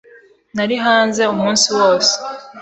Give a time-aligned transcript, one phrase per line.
[0.55, 2.13] Nari hanze umunsi wose.